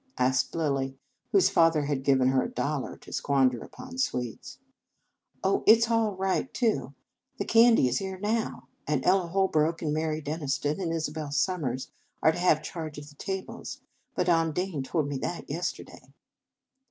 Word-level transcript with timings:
"asked 0.27 0.55
Lilly, 0.55 0.97
whose 1.31 1.51
father 1.51 1.83
had 1.83 2.01
given 2.01 2.29
her 2.29 2.41
a 2.41 2.49
dollar 2.49 2.97
to 2.97 3.13
squander 3.13 3.61
upon 3.61 3.99
sweets." 3.99 4.57
Oh, 5.43 5.63
it 5.67 5.77
s 5.83 5.91
all 5.91 6.15
right, 6.15 6.51
too. 6.55 6.95
The 7.37 7.45
candy 7.45 7.87
is 7.87 7.99
here 7.99 8.17
now; 8.17 8.67
and 8.87 9.05
Ella 9.05 9.27
Holrook 9.27 9.83
and 9.83 9.93
Mary 9.93 10.19
Denniston 10.19 10.79
and 10.81 10.91
Isabel 10.91 11.29
Summers 11.31 11.91
are 12.23 12.31
to 12.31 12.39
have 12.39 12.63
charge 12.63 12.97
of 12.97 13.09
the 13.09 13.15
tables. 13.15 13.81
Ma 14.17 14.23
dame 14.23 14.53
Dane 14.53 14.81
told 14.81 15.07
me 15.07 15.19
that 15.19 15.47
yesterday." 15.47 16.11